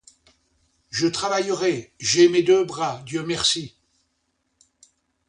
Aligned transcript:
Je 0.89 1.05
travaillerai; 1.05 1.91
j'ai 1.99 2.27
mes 2.27 2.41
deux 2.41 2.63
bras, 2.65 3.03
Dieu 3.05 3.21
merci! 3.21 3.77